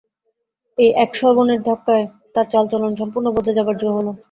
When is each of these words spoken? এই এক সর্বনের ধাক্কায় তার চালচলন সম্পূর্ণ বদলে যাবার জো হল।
এই 0.77 0.89
এক 1.03 1.11
সর্বনের 1.15 1.59
ধাক্কায় 1.63 2.05
তার 2.35 2.45
চালচলন 2.53 2.91
সম্পূর্ণ 3.01 3.27
বদলে 3.35 3.53
যাবার 3.57 3.75
জো 3.77 3.89
হল। 3.97 4.07